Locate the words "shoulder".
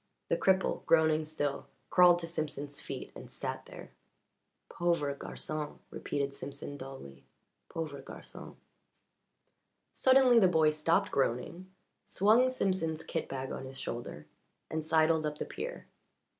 13.79-14.25